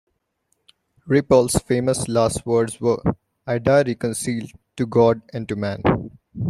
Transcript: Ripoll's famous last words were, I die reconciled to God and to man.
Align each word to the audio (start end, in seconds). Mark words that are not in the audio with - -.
Ripoll's 1.07 1.57
famous 1.61 2.07
last 2.07 2.43
words 2.43 2.81
were, 2.81 3.03
I 3.45 3.59
die 3.59 3.83
reconciled 3.83 4.49
to 4.77 4.87
God 4.87 5.21
and 5.31 5.47
to 5.47 5.55
man. 5.55 5.83